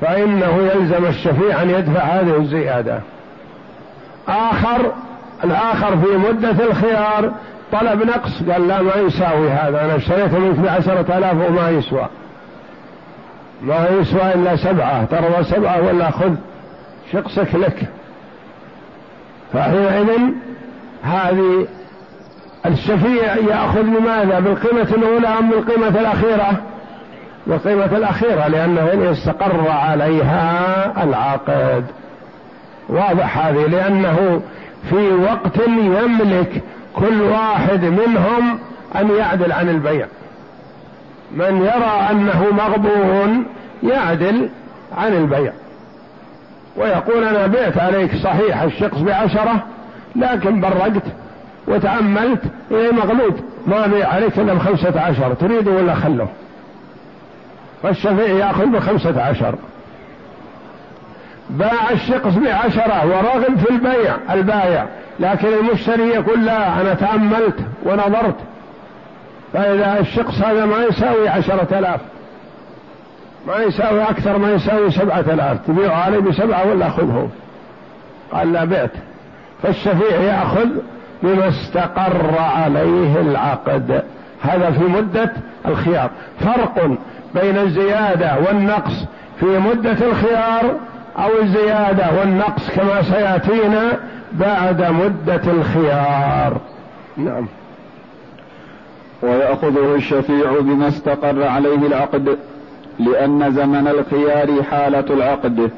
فإنه 0.00 0.70
يلزم 0.74 1.06
الشفيع 1.06 1.62
أن 1.62 1.70
يدفع 1.70 2.00
هذه 2.00 2.36
الزيادة. 2.36 3.00
آخر 4.28 4.92
الآخر 5.44 5.96
في 5.96 6.16
مدة 6.16 6.64
الخيار 6.64 7.32
طلب 7.72 8.02
نقص. 8.02 8.42
قال 8.50 8.68
لا 8.68 8.82
ما 8.82 8.94
يساوي 8.94 9.50
هذا. 9.50 9.84
أنا 9.84 9.96
اشتريته 9.96 10.38
منك 10.38 10.58
بعشرة 10.58 11.18
آلاف 11.18 11.48
وما 11.48 11.70
يسوى. 11.70 12.06
ما 13.62 13.88
يسوى 14.00 14.34
إلا 14.34 14.56
سبعة. 14.56 15.04
ترى 15.04 15.44
سبعة 15.44 15.86
ولا 15.86 16.10
خذ 16.10 16.34
شقصك 17.12 17.54
لك. 17.54 17.88
فحينئذ 19.52 20.20
هذه 21.02 21.66
الشفيع 22.66 23.36
يأخذ 23.36 23.82
بماذا؟ 23.82 24.40
بالقيمة 24.40 24.82
الأولى 24.82 25.28
أم 25.28 25.50
بالقيمة 25.50 26.00
الأخيرة؟ 26.00 26.69
بالقيمة 27.50 27.96
الأخيرة 27.96 28.48
لأنه 28.48 28.92
إن 28.92 29.02
استقر 29.02 29.68
عليها 29.68 31.04
العقد. 31.04 31.84
واضح 32.88 33.46
هذه 33.46 33.66
لأنه 33.66 34.42
في 34.90 35.08
وقت 35.08 35.68
يملك 35.68 36.62
كل 36.96 37.20
واحد 37.22 37.84
منهم 37.84 38.58
أن 38.96 39.10
يعدل 39.18 39.52
عن 39.52 39.68
البيع. 39.68 40.06
من 41.36 41.56
يرى 41.56 42.08
أنه 42.10 42.44
مغبون 42.52 43.46
يعدل 43.82 44.48
عن 44.96 45.12
البيع. 45.12 45.52
ويقول 46.76 47.24
أنا 47.24 47.46
بعت 47.46 47.78
عليك 47.78 48.10
صحيح 48.24 48.62
الشخص 48.62 48.98
بعشرة 48.98 49.64
لكن 50.16 50.60
برقت 50.60 51.02
وتأملت 51.68 52.42
إيه 52.70 52.92
مغلوب 52.92 53.34
ما 53.66 53.86
بيع 53.86 54.08
عليك 54.08 54.38
إلا 54.38 54.54
بخمسة 54.54 55.00
عشر 55.00 55.34
تريد 55.34 55.68
ولا 55.68 55.94
خله؟ 55.94 56.28
فالشفيع 57.82 58.28
يأخذ 58.28 58.66
بخمسة 58.66 59.22
عشر. 59.22 59.54
باع 61.50 61.90
الشخص 61.90 62.34
بعشرة 62.34 63.06
ورغب 63.06 63.58
في 63.58 63.70
البيع 63.70 64.16
البايع. 64.30 64.86
لكن 65.20 65.48
المشتري 65.48 66.08
يقول 66.08 66.44
لا 66.44 66.80
أنا 66.80 66.94
تأملت 66.94 67.56
ونظرت. 67.84 68.36
فإذا 69.52 70.00
الشخص 70.00 70.42
هذا 70.42 70.64
ما 70.64 70.84
يساوي 70.84 71.28
عشرة 71.28 71.78
آلاف. 71.78 72.00
ما 73.46 73.56
يساوي 73.56 74.02
أكثر 74.02 74.38
ما 74.38 74.52
يساوي 74.52 74.90
سبعة 74.90 75.20
آلاف. 75.20 75.58
تبيعه 75.66 75.94
عليه 75.94 76.18
بسبعة 76.18 76.68
ولا 76.68 76.90
خذه؟ 76.90 77.28
قال 78.32 78.52
لا 78.52 78.64
بعت. 78.64 78.92
فالشفيع 79.62 80.20
يأخذ 80.20 80.68
بما 81.22 81.48
استقر 81.48 82.38
عليه 82.38 83.20
العقد. 83.20 84.02
هذا 84.42 84.70
في 84.70 84.84
مدة 84.84 85.32
الخيار. 85.66 86.10
فرق 86.40 86.96
بين 87.34 87.58
الزيادة 87.58 88.38
والنقص 88.46 89.04
في 89.40 89.46
مدة 89.46 90.06
الخيار 90.06 90.74
أو 91.18 91.42
الزيادة 91.42 92.20
والنقص 92.20 92.70
كما 92.70 93.02
سيأتينا 93.02 93.98
بعد 94.32 94.82
مدة 94.82 95.42
الخيار. 95.52 96.60
نعم. 97.16 97.46
ويأخذه 99.22 99.94
الشفيع 99.94 100.60
بما 100.60 100.88
استقر 100.88 101.42
عليه 101.42 101.86
العقد 101.86 102.38
لأن 102.98 103.52
زمن 103.52 103.88
الخيار 103.88 104.62
حالة 104.62 105.04
العقد. 105.10 105.70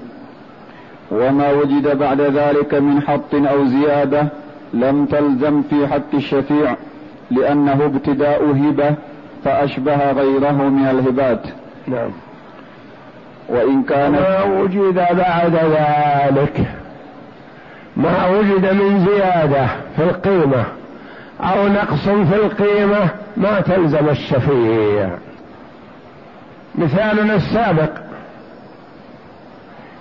وما 1.10 1.52
وجد 1.52 1.98
بعد 1.98 2.20
ذلك 2.20 2.74
من 2.74 3.02
حط 3.02 3.34
أو 3.34 3.66
زيادة 3.66 4.28
لم 4.74 5.06
تلزم 5.06 5.62
في 5.62 5.86
حق 5.86 6.14
الشفيع 6.14 6.76
لأنه 7.30 7.84
ابتداء 7.84 8.50
هبة 8.50 8.94
فأشبه 9.44 10.12
غيره 10.12 10.52
من 10.52 10.86
الهبات. 10.86 11.42
نعم. 11.86 12.10
وإن 13.48 13.82
كان 13.82 14.12
ما 14.12 14.42
وجد 14.42 14.94
بعد 14.94 15.54
ذلك. 15.54 16.66
ما 17.96 18.28
وجد 18.28 18.74
من 18.74 19.06
زيادة 19.06 19.66
في 19.96 20.02
القيمة 20.02 20.64
أو 21.40 21.68
نقص 21.68 22.08
في 22.08 22.34
القيمة 22.34 23.08
ما 23.36 23.60
تلزم 23.60 24.08
الشفيع. 24.08 25.10
مثالنا 26.74 27.34
السابق. 27.34 27.90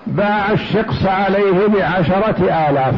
باع 0.08 0.52
الشخص 0.52 1.06
عليه 1.06 1.68
بعشرة 1.68 2.70
آلاف. 2.70 2.96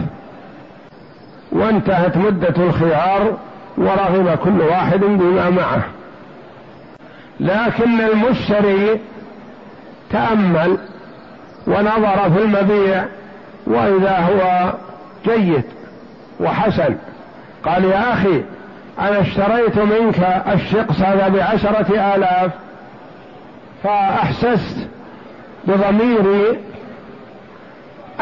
وانتهت 1.52 2.18
مدة 2.18 2.56
الخيار 2.58 3.38
ورغب 3.78 4.38
كل 4.44 4.62
واحد 4.62 5.00
بما 5.00 5.50
معه. 5.50 5.84
لكن 7.44 8.02
المشتري 8.02 9.00
تأمل 10.12 10.78
ونظر 11.68 12.32
في 12.34 12.42
المبيع 12.44 13.06
وإذا 13.68 14.18
هو 14.18 14.74
جيد 15.26 15.64
وحسن. 16.40 16.96
قال 17.64 17.84
يا 17.84 18.14
أخي 18.14 18.44
أنا 19.00 19.22
اشتريت 19.22 19.78
منك 19.78 20.44
الشقص 20.54 21.02
هذا 21.02 21.28
بعشرة 21.28 22.16
آلاف 22.16 22.52
فأحسست 23.84 24.88
بضميري 25.68 26.60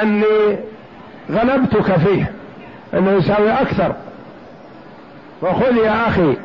أني 0.01 0.57
غلبتك 1.31 1.95
فيه 1.97 2.31
أنه 2.93 3.11
يساوي 3.11 3.51
أكثر. 3.51 3.95
وخذ 5.41 5.77
يا 5.77 6.07
أخي 6.07 6.37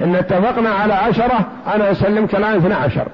إن 0.00 0.14
اتفقنا 0.14 0.70
على 0.70 0.94
عشرة 0.94 1.46
أنا 1.74 1.90
أسلمك 1.90 2.34
الآن 2.34 2.56
اثنى 2.56 2.74
عشر. 2.74 3.08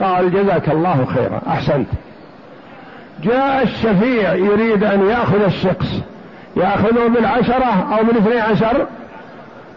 قال 0.00 0.32
جزاك 0.32 0.68
الله 0.68 1.06
خيرا. 1.14 1.40
أحسنت. 1.48 1.88
جاء 3.22 3.62
الشفيع 3.62 4.34
يريد 4.34 4.84
أن 4.84 5.08
يأخذ 5.08 5.42
الشخص 5.44 6.00
يأخذه 6.56 7.08
بالعشرة 7.08 7.96
أو 7.98 8.04
بالاثني 8.04 8.40
عشر؟ 8.40 8.86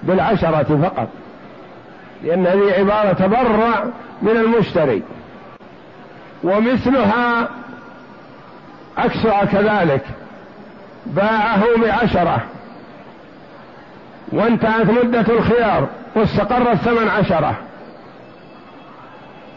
بالعشرة 0.04 0.80
فقط. 0.84 1.08
لأن 2.24 2.48
هذه 2.48 2.74
عبارة 2.80 3.14
تبرع 3.14 3.84
من 4.22 4.38
المشتري. 4.38 5.04
ومثلها 6.44 7.50
عكسها 8.98 9.46
كذلك. 9.46 10.06
باعه 11.06 11.64
بعشرة. 11.82 12.42
وانتهت 14.34 14.90
مدة 14.90 15.26
الخيار 15.34 15.88
واستقر 16.16 16.72
الثمن 16.72 17.08
عشرة. 17.08 17.56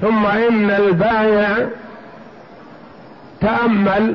ثم 0.01 0.27
إن 0.27 0.71
البائع 0.71 1.67
تأمل 3.41 4.15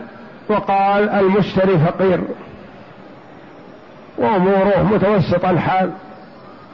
وقال 0.50 1.10
المشتري 1.10 1.78
فقير. 1.78 2.22
وأموره 4.18 4.90
متوسط 4.92 5.46
الحال. 5.46 5.92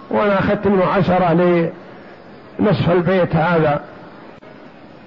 وأنا 0.10 0.39
أخذت 0.39 0.67
منه 0.67 0.86
عشرة 0.86 1.34
لنصف 2.60 2.91
البيت 2.91 3.36
هذا. 3.36 3.82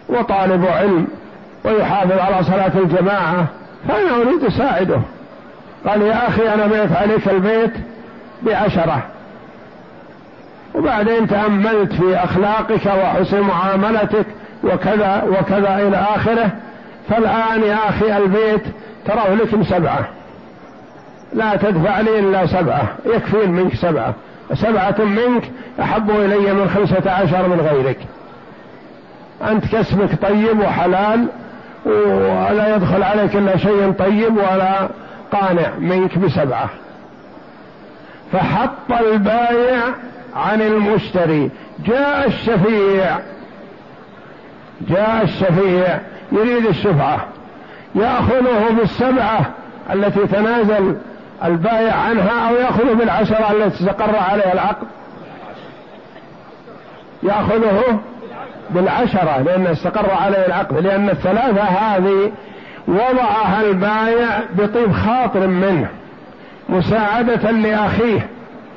وطالب 0.09 0.67
علم 0.67 1.07
ويحافظ 1.65 2.19
على 2.19 2.45
صلاة 2.45 2.73
الجماعة. 2.75 3.47
فأنا 3.89 4.17
أريد 4.17 4.45
أساعده. 4.45 5.01
قال 5.87 6.03
يا 6.03 6.29
أخي 6.29 6.55
أنا 6.55 6.67
بيت 6.67 6.93
عليك 6.93 7.29
البيت. 7.29 7.73
بعشرة. 8.43 9.03
وبعدين 10.75 11.27
تأملت 11.29 11.93
في 11.93 12.17
أخلاقك 12.17 12.87
وحسن 12.87 13.41
معاملتك 13.41 14.27
وكذا 14.65 15.23
وكذا 15.29 15.79
إلى 15.89 15.97
آخره. 15.97 16.51
فالآن 17.09 17.63
يا 17.63 17.89
أخي 17.89 18.17
البيت 18.17 18.63
تراه 19.05 19.35
لك 19.35 19.55
بسبعة 19.55 20.09
لا 21.33 21.57
تدفع 21.57 22.01
لي 22.01 22.19
إلا 22.19 22.47
سبعة. 22.47 22.83
يكفين 23.07 23.51
منك 23.51 23.75
سبعة. 23.75 24.15
سبعة 24.55 24.97
منك 24.99 25.51
أحب 25.81 26.11
إلي 26.11 26.53
من 26.53 26.71
خمسة 26.71 27.11
عشر 27.11 27.49
من 27.49 27.61
غيرك. 27.61 27.99
أنت 29.49 29.77
كسبك 29.77 30.23
طيب 30.23 30.61
وحلال 30.61 31.27
ولا 31.87 32.77
يدخل 32.77 33.03
عليك 33.03 33.37
إلا 33.37 33.57
شيء 33.57 33.95
طيب 33.99 34.37
ولا 34.37 34.89
قانع 35.33 35.75
منك 35.79 36.19
بسبعة. 36.19 36.71
فحط 38.33 38.93
البايع 39.01 39.81
عن 40.37 40.63
المشتري. 40.63 41.51
جاء 41.87 42.27
الشفيع. 42.27 43.19
جاء 44.81 45.23
الشفيع. 45.23 45.99
يريد 46.33 46.67
الشفعة. 46.67 47.27
يأخذه 47.95 48.71
بالسبعة 48.81 49.41
التي 49.93 50.27
تنازل 50.27 50.97
البايع 51.45 51.95
عنها 51.95 52.49
أو 52.49 52.55
يأخذه 52.55 52.93
بالعشرة 52.93 53.53
التي 53.53 53.85
استقر 53.85 54.17
عليها 54.17 54.53
العقد. 54.53 54.87
يأخذه 57.23 58.01
بالعشرة 58.71 59.43
لأن 59.43 59.67
استقر 59.67 60.11
عليه 60.11 60.47
العقد. 60.47 60.79
لأن 60.79 61.09
الثلاثة 61.09 61.63
هذه 61.63 62.33
وضعها 62.89 63.63
البايع 63.63 64.41
بطيب 64.59 64.93
خاطر 64.93 65.47
منه. 65.47 65.89
مساعدة 66.71 67.51
لأخيه 67.51 68.29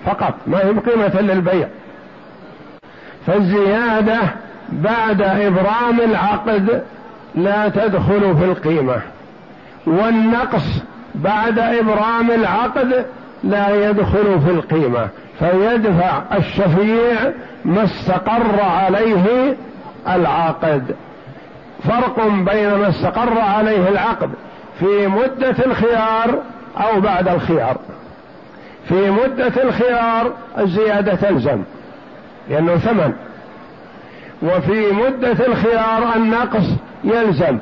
فقط 0.06 0.34
ما 0.48 0.58
هي 0.58 0.74
بقيمة 0.74 1.22
للبيع. 1.22 1.68
فالزيادة 3.28 4.20
بعد 4.70 5.22
إبرام 5.22 6.00
العقد 6.00 6.84
لا 7.36 7.70
تدخل 7.70 8.38
في 8.38 8.46
القيمة. 8.46 9.02
والنقص 9.88 10.84
بعد 11.16 11.60
إبرام 11.60 12.32
العقد 12.32 13.06
لا 13.44 13.90
يدخل 13.90 14.40
في 14.46 14.52
القيمة. 14.52 15.08
فيدفع 15.40 16.22
الشفيع 16.38 17.32
ما 17.66 17.84
استقر 17.84 18.62
عليه 18.62 19.56
العقد. 20.08 20.96
فرق 21.84 22.28
بين 22.28 22.74
ما 22.74 22.90
استقر 22.90 23.40
عليه 23.40 23.90
العقد 23.90 24.30
في 24.80 25.08
مدة 25.08 25.56
الخيار 25.66 26.40
أو 26.78 27.02
بعد 27.02 27.28
الخيار. 27.28 27.78
في 28.90 29.10
مدة 29.10 29.64
الخيار 29.64 30.32
الزيادة 30.58 31.16
تلزم 31.16 31.64
لأنه 32.50 32.78
ثمن. 32.78 33.14
وفي 34.42 34.92
مدة 34.92 35.46
الخيار 35.46 36.16
النقص 36.16 36.66
يلزم 37.04 37.58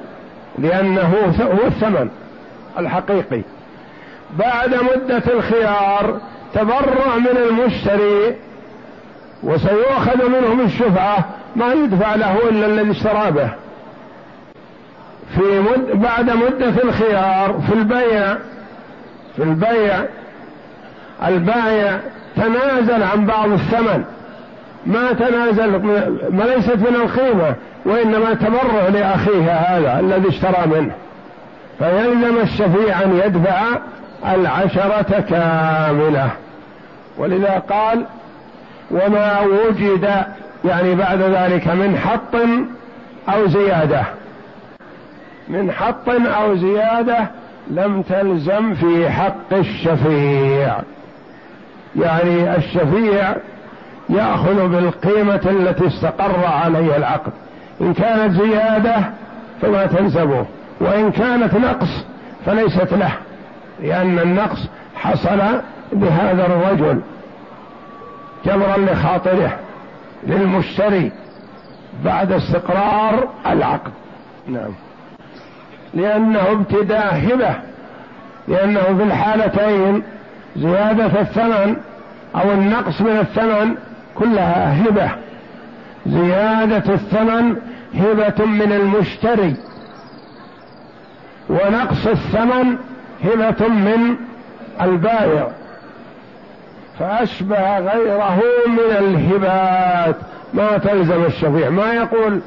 لأنه 0.60 1.34
هو 1.42 1.68
الثمن 1.68 2.10
الحقيقي. 2.78 3.42
بعد 4.40 4.76
مدة 4.76 5.24
الخيار 5.34 6.20
تبرع 6.54 7.18
من 7.18 7.38
المشتري 7.50 8.36
وسيؤخذ 9.44 10.30
منهم 10.30 10.62
الشفعة 10.62 11.26
ما 11.56 11.74
يدفع 11.74 12.16
له 12.16 12.50
إلا 12.50 12.66
الذي 12.66 12.92
اشترى 12.92 13.32
به. 13.32 13.50
في 15.36 15.60
مد 15.60 16.02
بعد 16.02 16.30
مدة 16.30 16.84
الخيار 16.84 17.62
في 17.68 17.74
البيع 17.74 18.38
في 19.36 19.44
البيع 19.44 20.00
البائع 21.28 22.00
تنازل 22.36 23.04
عن 23.04 23.26
بعض 23.26 23.52
الثمن. 23.52 24.04
ما 24.86 25.14
تنازل 25.14 25.72
ما 26.30 26.44
ليست 26.44 26.76
من 26.76 26.96
القيمة 26.96 27.56
وإنما 27.86 28.34
تبرع 28.34 28.88
لأخيه 28.94 29.52
هذا 29.52 30.00
الذي 30.00 30.30
اشترى 30.30 30.68
منه. 30.68 30.92
فيلزم 31.80 32.38
الشفيع 32.38 33.04
أن 33.04 33.22
يدفع 33.26 33.62
العشرة 34.34 35.20
كاملة. 35.30 36.30
ولذا 37.18 37.64
قال 37.70 38.06
وما 38.92 39.40
وجد 39.40 40.24
يعني 40.66 40.96
بعد 40.96 41.22
ذلك 41.22 41.68
من 41.68 41.98
حط 41.98 42.36
أو 43.36 43.48
زيادة. 43.48 44.04
من 45.48 45.72
حط 45.72 46.10
أو 46.10 46.56
زيادة 46.56 47.28
لم 47.72 48.02
تلزم 48.02 48.74
في 48.74 49.10
حق 49.10 49.54
الشفيع. 49.54 50.76
يعني 51.96 52.56
الشفيع 52.56 53.36
يأخذ 54.10 54.68
بالقيمة 54.68 55.42
التي 55.46 55.88
استقر 55.88 56.46
عليها 56.46 56.98
العقد. 56.98 57.32
إن 57.82 57.94
كانت 57.94 58.34
زيادة 58.42 58.96
فما 59.62 59.86
تلزمه 59.86 60.46
وإن 60.80 61.12
كانت 61.12 61.54
نقص 61.54 62.06
فليست 62.46 62.94
له 62.94 63.12
لأن 63.80 64.20
النقص 64.20 64.68
حصل 64.96 65.40
بهذا 65.94 66.46
الرجل 66.46 67.02
جبرا 68.46 68.78
لخاطره 68.78 69.60
للمشتري 70.28 71.12
بعد 72.06 72.32
استقرار 72.32 73.28
العقد. 73.46 73.92
نعم. 74.48 74.72
لأنه 75.94 76.52
ابتداء 76.52 77.16
هبة 77.16 77.56
لأنه 78.48 78.82
في 78.82 79.04
الحالتين 79.04 80.04
زيادة 80.58 81.22
الثمن 81.22 81.76
أو 82.36 82.52
النقص 82.52 83.02
من 83.02 83.20
الثمن 83.20 83.76
كلها 84.16 84.84
هبة. 84.84 85.10
زيادة 86.08 86.94
الثمن 86.94 87.56
هبة 87.96 88.46
من 88.46 88.72
المشتري 88.72 89.56
ونقص 91.50 92.08
الثمن 92.08 92.78
هبة 93.24 93.68
من 93.68 94.16
البائع. 94.82 95.48
فأشبه 97.00 97.80
غيره 97.80 98.42
من 98.68 98.98
الهبات. 99.00 100.16
ما 100.54 100.78
تلزم 100.78 101.24
الشفيع. 101.24 101.70
ما 101.70 101.94
يقول 101.94 102.42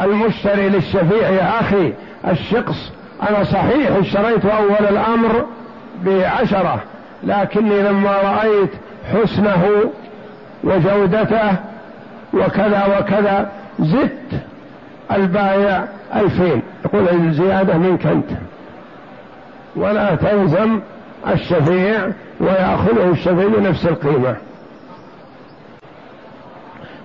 المشتري 0.00 0.68
للشفيع 0.68 1.28
يا 1.28 1.60
أخي 1.60 1.92
الشقص. 2.28 2.92
أنا 3.28 3.44
صحيح 3.44 3.90
اشتريت 3.90 4.46
أول 4.46 4.86
الأمر 4.90 5.44
بعشرة 6.04 6.82
لكني 7.22 7.82
لما 7.82 8.10
رأيت 8.10 8.70
حسنه 9.12 9.64
وجودته 10.64 11.52
وكذا 12.34 12.98
وكذا 12.98 13.50
زدت 13.80 14.42
البايع 15.12 15.84
ألفين. 16.14 16.62
يقول 16.84 17.08
الزيادة 17.08 17.78
منك 17.78 18.06
أنت. 18.06 18.30
ولا 19.76 20.14
تلزم 20.14 20.80
الشفيع 21.32 22.08
ويأخذه 22.40 23.10
الشفيع 23.10 23.48
بنفس 23.48 23.86
القيمة. 23.86 24.36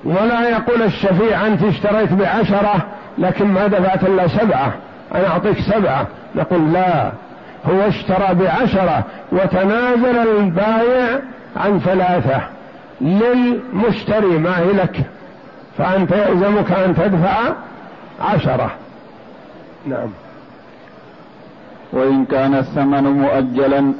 ولا 0.06 0.50
يقول 0.50 0.82
الشفيع 0.82 1.48
أنت 1.48 1.64
اشتريت 1.64 2.14
بعشرة 2.14 2.86
لكن 3.18 3.46
ما 3.46 3.68
دفعت 3.68 4.04
إلا 4.04 4.28
سبعة. 4.28 4.74
أنا 5.16 5.28
أعطيك 5.28 5.60
سبعة. 5.60 6.08
نقول 6.36 6.74
لا. 6.74 7.12
هو 7.66 7.88
اشترى 7.88 8.34
بعشرة 8.34 9.04
وتنازل 9.32 10.18
البايع 10.18 11.20
عن 11.58 11.80
ثلاثة 11.80 12.42
للمشتري 13.02 14.38
ما 14.38 14.60
هي 14.60 14.72
لك؟ 14.72 15.06
فأنت 15.78 16.12
يلزمك 16.12 16.72
أن 16.72 16.96
تدفع 16.96 17.54
عشرة. 18.22 18.72
نعم. 19.86 20.10
وإن 21.94 22.26
كان 22.26 22.56
الثمن 22.56 23.04
مؤجلا 23.04 23.94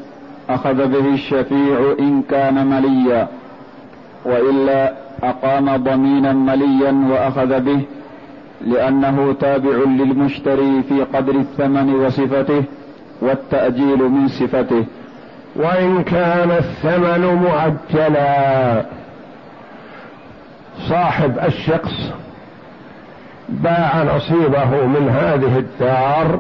أخذ 0.50 0.88
به 0.88 1.14
الشفيع 1.14 1.96
إن 2.00 2.22
كان 2.30 2.68
مليا. 2.68 3.28
وإلا 4.26 4.94
أقام 5.24 5.76
ضمينا 5.76 6.34
مليا 6.34 7.08
وأخذ 7.12 7.60
به 7.60 7.82
لأنه 8.62 9.34
تابع 9.34 9.78
للمشتري 9.86 10.84
في 10.84 11.04
قدر 11.14 11.36
الثمن 11.36 11.96
وصفته 11.96 12.64
والتأجيل 13.22 13.98
من 13.98 14.28
صفته. 14.28 14.86
وإن 15.56 16.04
كان 16.04 16.52
الثمن 16.52 17.26
مؤجلا. 17.26 18.86
صاحب 20.90 21.40
الشخص 21.40 22.12
باع 23.50 24.04
نصيبه 24.04 24.86
من 24.86 25.10
هذه 25.10 25.58
الدار 25.58 26.40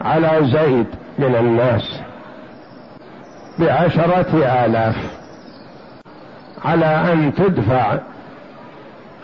على 0.00 0.38
زيد 0.42 0.86
من 1.18 1.34
الناس 1.34 2.00
بعشرة 3.58 4.64
آلاف 4.64 4.96
على 6.64 7.12
أن 7.12 7.34
تدفع 7.34 7.98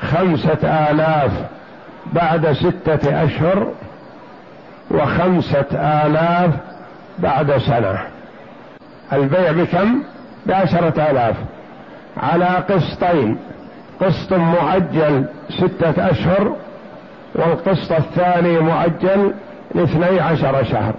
خمسة 0.00 0.90
آلاف 0.90 1.33
بعد 2.12 2.53
ستة 2.53 3.25
أشهر 3.25 3.73
وخمسة 4.90 5.66
آلاف 5.73 6.51
بعد 7.18 7.59
سنة. 7.59 7.99
البيع 9.12 9.53
بكم؟ 9.53 10.03
بعشرة 10.46 11.11
آلاف. 11.11 11.37
على 12.16 12.44
قسطين. 12.44 13.38
قسط 14.01 14.33
معجل 14.33 15.25
ستة 15.51 16.11
أشهر 16.11 16.57
والقسط 17.35 17.92
الثاني 17.92 18.59
معجل 18.61 19.35
لاثني 19.75 20.20
عشر 20.20 20.64
شهر. 20.64 20.94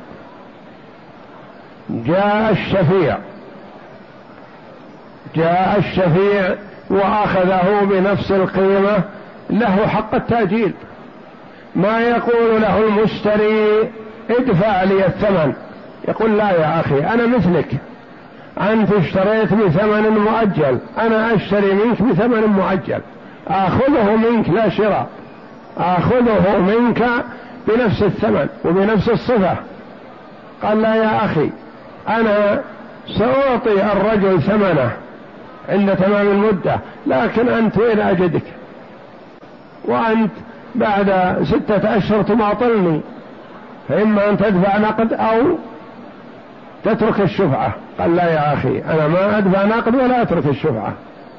جاء 1.90 2.52
الشفيع. 2.52 3.18
جاء 5.36 5.80
الشفيع 5.80 6.56
وأخذه 6.90 7.84
بنفس 7.84 8.32
القيمة 8.32 9.04
له 9.50 9.88
حق 9.88 10.16
التأجيل. 10.16 10.74
ما 11.76 12.00
يقول 12.00 12.62
له 12.62 12.78
المشتري 12.78 13.90
ادفع 14.30 14.84
لي 14.84 15.06
الثمن. 15.06 15.54
يقول 16.08 16.38
لا 16.38 16.52
يا 16.52 16.80
أخي 16.80 17.00
أنا 17.00 17.26
مثلك. 17.26 17.78
أنت 18.62 18.92
اشتريت 18.92 19.54
بثمن 19.54 20.10
مؤجل 20.10 20.80
أنا 20.98 21.36
أشتري 21.36 21.74
منك 21.74 22.02
بثمن 22.02 22.46
مؤجل. 22.46 23.02
آخذه 23.48 24.16
منك 24.16 24.50
لا 24.50 24.70
شراء. 24.70 25.08
آخذه 25.78 26.58
منك 26.58 27.04
بنفس 27.68 28.04
الثمن 28.04 28.48
وبنفس 28.66 29.10
الصفة. 29.10 29.56
قال 30.64 30.82
لا 30.82 30.96
يا 30.96 31.26
أخي 31.26 31.50
أنا 32.08 32.62
سأعطي 33.18 33.92
الرجل 33.92 34.42
ثمنه 34.42 34.92
عند 35.70 35.96
تمام 35.96 36.28
المدة 36.28 36.80
لكن 37.08 37.50
أنت 37.50 37.78
وين 37.78 38.00
أجدك. 38.00 38.44
وأنت 39.86 40.32
بعد 40.76 41.38
ستة 41.44 41.98
أشهر 41.98 42.22
تماطلني 42.22 43.02
فإما 43.90 44.30
أن 44.30 44.38
تدفع 44.38 44.78
نقد 44.78 45.14
أو 45.14 45.58
تترك 46.84 47.22
الشفعة. 47.22 47.74
قال 48.00 48.16
لا 48.16 48.34
يا 48.34 48.54
أخي 48.54 48.80
أنا 48.80 49.08
ما 49.08 49.38
أدفع 49.38 49.66
نقد 49.66 49.96
ولا 49.96 50.22
أترك 50.22 50.46
الشفعة. 50.46 50.94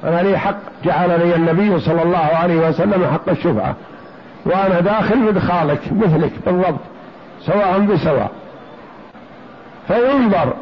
أنا 0.05 0.23
لي 0.23 0.39
حق 0.39 0.57
جعل 0.85 1.09
لي 1.09 1.37
النبي 1.37 1.81
صلى 1.81 2.03
الله 2.03 2.31
عليه 2.43 2.69
وسلم 2.69 3.07
حق 3.13 3.29
الشفعة. 3.29 3.75
وأنا 4.47 4.81
داخل 4.81 5.19
مدخالك 5.19 5.81
مثلك 5.93 6.33
بالضبط 6.47 6.81
سواء 7.41 7.79
بسواء. 7.79 8.31
فينظر 9.89 10.53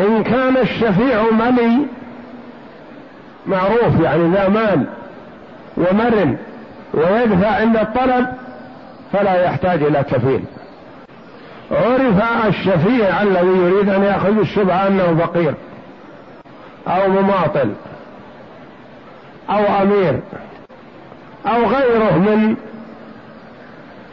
إن 0.00 0.22
كان 0.22 0.56
الشفيع 0.56 1.22
ملي 1.32 1.78
معروف 3.46 4.00
يعني 4.02 4.28
ذا 4.28 4.48
مال 4.48 4.84
ومرن. 5.76 6.36
ويدفع 6.94 7.48
عند 7.48 7.76
الطلب 7.76 8.26
فلا 9.12 9.44
يحتاج 9.44 9.82
إلى 9.82 10.02
كفيل. 10.02 10.44
عرف 11.70 12.46
الشفيع 12.48 13.22
الذي 13.22 13.58
يريد 13.58 13.88
أن 13.88 14.02
يأخذ 14.02 14.38
الشبهة 14.38 14.86
أنه 14.86 15.16
فقير 15.26 15.54
أو 16.88 17.08
مماطل 17.08 17.72
أو 19.50 19.82
أمير 19.82 20.20
أو 21.46 21.66
غيره 21.66 22.18
من 22.18 22.56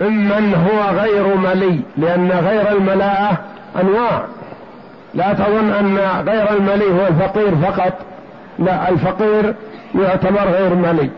ممن 0.01 0.53
هو 0.53 0.99
غير 0.99 1.35
ملي 1.35 1.79
لأن 1.97 2.31
غير 2.31 2.71
الملاءة 2.71 3.37
أنواع. 3.81 4.25
لا 5.13 5.33
تظن 5.33 5.71
أن 5.71 5.97
غير 6.27 6.51
الملي 6.53 6.91
هو 6.91 7.07
الفقير 7.07 7.55
فقط 7.55 7.93
لا 8.59 8.89
الفقير 8.89 9.55
يعتبر 9.95 10.49
غير 10.49 10.75
ملي. 10.75 11.09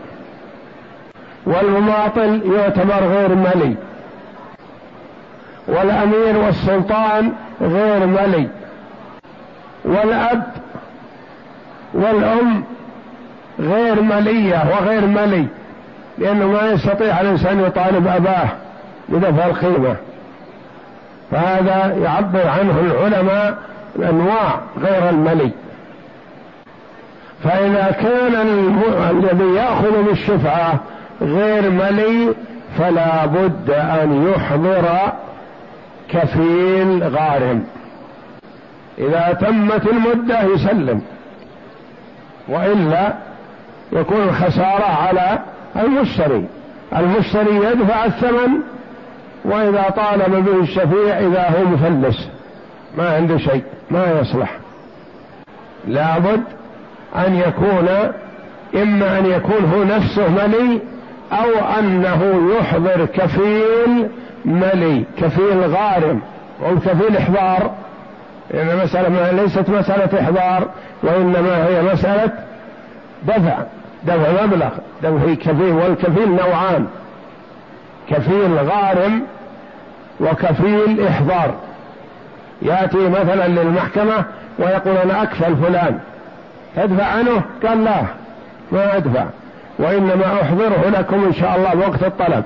والمماطل 1.46 2.40
يعتبر 2.54 3.06
غير 3.06 3.34
ملي. 3.34 3.74
والأمير 5.68 6.36
والسلطان 6.36 7.32
غير 7.60 8.06
ملي. 8.06 8.48
والأب 9.84 10.42
والأم 11.94 12.64
غير 13.60 14.02
ملية 14.02 14.64
وغير 14.70 15.06
ملي 15.06 15.46
لأنه 16.18 16.46
ما 16.46 16.70
يستطيع 16.70 17.20
الإنسان 17.20 17.60
يطالب 17.60 18.06
أباه 18.06 18.48
بدفع 19.08 19.46
القيمة 19.46 19.96
فهذا 21.30 21.96
يعبر 22.02 22.48
عنه 22.48 22.80
العلماء 22.80 23.58
الأنواع 23.96 24.60
غير 24.80 25.08
الملي. 25.10 25.50
فإذا 27.44 27.90
كان 27.90 28.34
الذي 29.10 29.54
يأخذ 29.54 30.02
بالشفعة 30.02 30.80
غير 31.22 31.70
ملي 31.70 32.34
فلا 32.78 33.26
بد 33.26 33.70
أن 33.70 34.30
يحضر 34.30 35.12
كفيل 36.08 37.02
غارم. 37.04 37.64
إذا 38.98 39.38
تمت 39.40 39.86
المدة 39.86 40.42
يسلم 40.42 41.02
وإلا 42.48 43.12
يكون 43.92 44.22
الخسارة 44.22 44.84
على 44.84 45.38
المشتري. 45.76 46.44
المشتري 46.96 47.56
يدفع 47.56 48.04
الثمن 48.04 48.50
وإذا 49.44 49.82
طالب 49.96 50.44
به 50.44 50.60
الشفيع 50.60 51.18
إذا 51.18 51.50
هو 51.58 51.64
مفلس 51.64 52.28
ما 52.98 53.16
عنده 53.16 53.38
شيء 53.38 53.62
ما 53.90 54.20
يصلح. 54.20 54.56
لابد 55.88 56.42
أن 57.16 57.34
يكون 57.34 57.88
إما 58.74 59.18
أن 59.18 59.26
يكون 59.26 59.64
هو 59.74 59.84
نفسه 59.84 60.28
ملي 60.28 60.80
أو 61.32 61.78
أنه 61.78 62.50
يحضر 62.58 63.04
كفيل 63.04 64.08
ملي 64.44 65.04
كفيل 65.18 65.60
غارم 65.60 66.20
أو 66.66 66.76
كفيل 66.76 67.16
إحضار. 67.16 67.70
لأن 68.50 68.68
يعني 68.68 68.82
مسألة 68.84 69.30
ليست 69.30 69.68
مسألة 69.68 70.20
إحضار 70.20 70.68
وإنما 71.02 71.66
هي 71.66 71.82
مسألة 71.82 72.32
دفع 73.22 73.58
دفع 74.04 74.44
مبلغ 74.44 74.70
دفع 75.02 75.34
كفيل 75.34 75.72
والكفيل 75.72 76.28
نوعان. 76.28 76.86
كفيل 78.10 78.58
غارم 78.58 79.22
وكفيل 80.20 81.06
إحضار. 81.06 81.54
يأتي 82.62 83.08
مثلا 83.08 83.48
للمحكمة 83.48 84.24
ويقول 84.58 84.96
أنا 84.96 85.22
أكفل 85.22 85.56
فلان. 85.56 85.98
تدفع 86.76 87.04
عنه؟ 87.04 87.42
قال 87.66 87.84
لا 87.84 88.02
ما 88.72 88.96
أدفع. 88.96 89.24
وإنما 89.82 90.42
أحضره 90.42 90.90
لكم 90.98 91.24
إن 91.24 91.32
شاء 91.32 91.56
الله 91.56 91.74
بوقت 91.74 92.02
الطلب. 92.02 92.44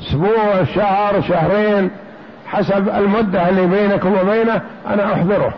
أسبوع 0.00 0.64
شهر 0.74 1.20
شهرين 1.28 1.90
حسب 2.46 2.88
المدة 2.88 3.48
اللي 3.48 3.66
بينكم 3.66 4.12
وبينه 4.12 4.60
أنا 4.86 5.12
أحضره. 5.12 5.54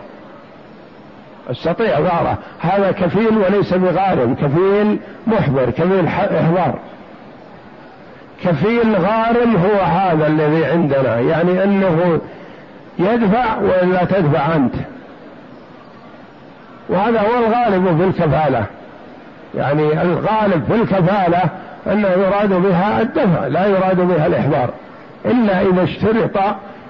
أستطيع 1.51 1.99
غاره 1.99 2.37
هذا 2.59 2.91
كفيل 2.91 3.37
وليس 3.37 3.73
بغارم. 3.73 4.35
كفيل 4.35 4.99
محضر 5.27 5.69
كفيل 5.69 6.07
إحضار. 6.07 6.79
كفيل 8.43 8.95
غارم 8.95 9.55
هو 9.55 9.81
هذا 9.81 10.27
الذي 10.27 10.65
عندنا. 10.65 11.19
يعني 11.19 11.63
أنه 11.63 12.21
يدفع 12.99 13.57
وإلا 13.57 14.03
تدفع 14.03 14.55
أنت. 14.55 14.75
وهذا 16.89 17.21
هو 17.21 17.45
الغالب 17.45 17.97
في 17.97 18.03
الكفالة. 18.03 18.65
يعني 19.55 20.01
الغالب 20.01 20.63
في 20.67 20.75
الكفالة 20.75 21.41
أنه 21.87 22.07
يراد 22.07 22.53
بها 22.53 23.01
الدفع 23.01 23.47
لا 23.47 23.65
يراد 23.65 24.01
بها 24.01 24.27
الإحضار. 24.27 24.69
إلا 25.25 25.61
إذا 25.61 25.83
اشترط 25.83 26.39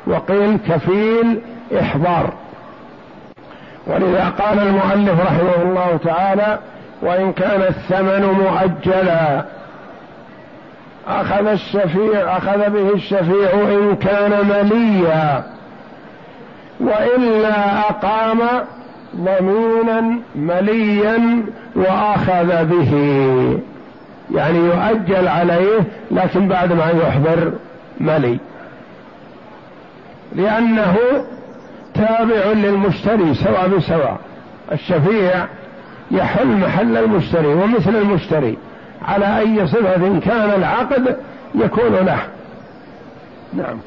وقيل 0.08 0.58
كفيل 0.68 1.42
إحضار. 1.80 2.34
ولذا 3.88 4.34
قال 4.40 4.60
المؤلف 4.60 5.22
رحمه 5.22 5.62
الله 5.62 6.00
تعالى 6.04 6.60
وإن 7.02 7.34
كان 7.34 7.62
الثمن 7.62 8.26
مؤجلا 8.26 9.46
أخذ 11.08 11.48
الشفيع 11.48 12.38
أخذ 12.38 12.70
به 12.70 12.94
الشفيع 12.94 13.52
إن 13.54 13.96
كان 13.96 14.32
مليا 14.46 15.44
وإلا 16.80 17.80
أقام 17.90 18.40
ضمينا 19.16 20.20
مليا 20.36 21.44
وأخذ 21.76 22.66
به. 22.66 22.92
يعني 24.36 24.58
يؤجل 24.58 25.28
عليه 25.28 25.80
لكن 26.12 26.48
بعد 26.48 26.74
ما 26.74 26.90
يحضر 26.90 27.54
ملي. 28.00 28.40
لأنه 30.36 30.98
تابع 31.94 32.46
للمشتري 32.54 33.34
سواء 33.34 33.68
بسواء. 33.68 34.20
الشفيع 34.72 35.46
يحل 36.12 36.48
محل 36.48 36.98
المشتري 36.98 37.48
ومثل 37.48 37.96
المشتري. 37.96 38.58
على 39.02 39.40
أي 39.40 39.68
صفة 39.68 40.20
كان 40.20 40.50
العقد 40.58 41.18
يكون 41.56 41.94
له. 41.94 42.20
نعم. 43.54 43.78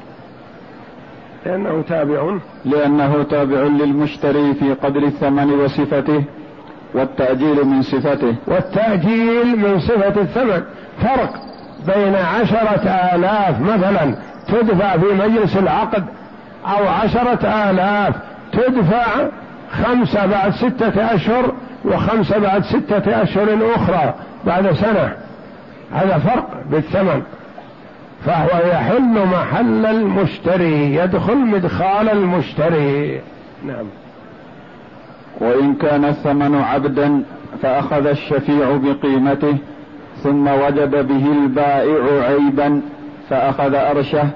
لأنه 1.45 1.83
تابع 1.89 2.37
لأنه 2.65 3.23
تابع 3.23 3.61
للمشتري 3.61 4.53
في 4.53 4.73
قدر 4.73 5.03
الثمن 5.03 5.51
وصفته 5.51 6.23
والتأجيل 6.93 7.65
من 7.65 7.81
صفته. 7.81 8.35
والتأجيل 8.47 9.59
من 9.59 9.79
صفة 9.79 10.21
الثمن. 10.21 10.63
فرق 11.01 11.33
بين 11.87 12.15
عشرة 12.15 12.89
آلاف 13.15 13.61
مثلا 13.61 14.15
تدفع 14.47 14.97
في 14.97 15.05
مجلس 15.05 15.57
العقد 15.57 16.03
أو 16.65 16.87
عشرة 16.87 17.69
آلاف 17.69 18.15
تدفع 18.51 19.05
خمسة 19.71 20.25
بعد 20.25 20.51
ستة 20.51 21.15
أشهر 21.15 21.53
وخمسة 21.85 22.39
بعد 22.39 22.63
ستة 22.63 23.23
أشهر 23.23 23.57
أخرى 23.75 24.13
بعد 24.45 24.71
سنة. 24.71 25.13
هذا 25.91 26.17
فرق 26.17 26.49
بالثمن. 26.71 27.21
فهو 28.25 28.67
يحل 28.71 29.25
محل 29.25 29.85
المشتري 29.85 30.95
يدخل 30.95 31.37
مدخال 31.37 32.09
المشتري. 32.09 33.21
نعم. 33.65 33.85
وإن 35.41 35.75
كان 35.75 36.05
الثمن 36.05 36.55
عبدا 36.55 37.23
فأخذ 37.61 38.05
الشفيع 38.05 38.79
بقيمته 38.83 39.57
ثم 40.23 40.47
وجد 40.47 41.07
به 41.07 41.31
البائع 41.31 42.23
عيبا 42.23 42.81
فأخذ 43.29 43.75
أرشه 43.75 44.29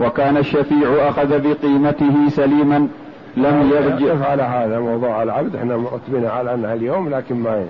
وكان 0.00 0.36
الشفيع 0.36 1.08
أخذ 1.08 1.40
بقيمته 1.40 2.28
سليما 2.28 2.88
لم 3.36 3.70
يرجع. 3.72 4.30
على 4.30 4.42
هذا 4.42 4.80
موضوع 4.80 5.22
العبد 5.22 5.56
إحنا 5.56 5.76
مرتبين 5.76 6.26
على 6.26 6.54
أنها 6.54 6.74
اليوم 6.74 7.08
لكن 7.08 7.34
ما 7.34 7.64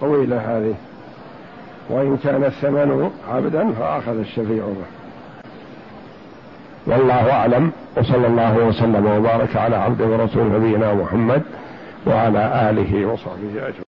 طويلة 0.00 0.36
هذه. 0.36 0.74
وإن 1.90 2.16
كان 2.16 2.44
الثمن 2.44 3.10
عبدا 3.30 3.72
فأخذ 3.72 4.18
الشفيع 4.18 4.64
به 4.64 4.86
والله 6.86 7.32
أعلم 7.32 7.72
وصلى 7.96 8.26
الله 8.26 8.56
وسلم 8.58 9.06
وبارك 9.06 9.56
على 9.56 9.76
عبد 9.76 10.02
ورسول 10.02 10.52
نبينا 10.52 10.94
محمد 10.94 11.42
وعلى 12.06 12.70
آله 12.70 13.06
وصحبه 13.06 13.50
أجمعين. 13.56 13.74